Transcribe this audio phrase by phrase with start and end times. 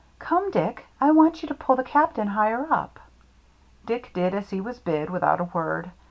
[0.17, 2.99] "Come, Dick, I want you to pull the Cap tain higher up."
[3.85, 5.91] Dick did as he was bid, without a word.